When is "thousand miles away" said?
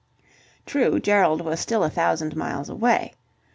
1.91-3.13